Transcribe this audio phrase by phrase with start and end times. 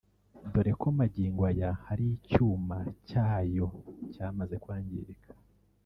[0.51, 3.67] dore ko magingo aya hari icyuma cyayo
[4.13, 5.31] cyamaze kwangirika